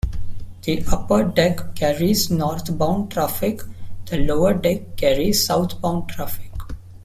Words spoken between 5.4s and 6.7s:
southbound traffic.